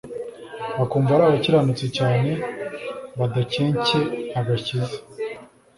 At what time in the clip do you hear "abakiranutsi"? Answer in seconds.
1.25-1.85